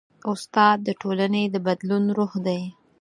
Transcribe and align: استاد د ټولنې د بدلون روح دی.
استاد 0.31 0.77
د 0.83 0.89
ټولنې 1.01 1.43
د 1.53 1.55
بدلون 1.65 2.03
روح 2.17 2.33
دی. 2.45 2.61